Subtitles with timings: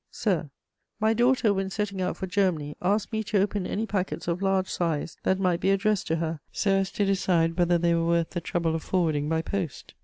[0.09, 0.49] "SIR,
[0.99, 4.67] "My daughter, when setting out for Germany, asked me to open any packets of large
[4.67, 8.31] size that might be addressed to her, so as to decide whether they were worth
[8.31, 9.93] the trouble of forwarding by post.